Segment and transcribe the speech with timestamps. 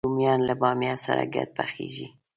[0.07, 2.07] رومیان له بامیه سره ګډ پخېږي